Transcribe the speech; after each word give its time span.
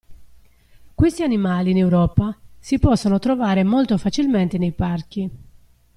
Questi 0.95 1.21
animali, 1.21 1.69
in 1.69 1.77
Europa, 1.77 2.35
si 2.57 2.79
possono 2.79 3.19
trovare 3.19 3.63
molto 3.63 3.99
facilmente 3.99 4.57
nei 4.57 4.71
parchi. 4.71 5.29